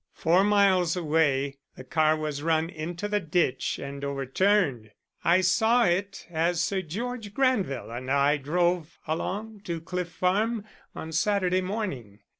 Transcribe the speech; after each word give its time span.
Four 0.15 0.43
miles 0.43 0.95
away 0.97 1.59
the 1.75 1.83
car 1.83 2.17
was 2.17 2.41
run 2.41 2.71
into 2.71 3.07
the 3.07 3.19
ditch 3.19 3.77
and 3.77 4.03
overturned. 4.03 4.89
I 5.23 5.41
saw 5.41 5.83
it 5.83 6.25
as 6.31 6.59
Sir 6.59 6.81
George 6.81 7.35
Granville 7.35 7.91
and 7.91 8.09
I 8.09 8.37
drove 8.37 8.97
along 9.07 9.59
to 9.65 9.79
Cliff 9.79 10.09
Farm 10.09 10.65
on 10.95 11.11
Saturday 11.11 11.61
morning. 11.61 12.17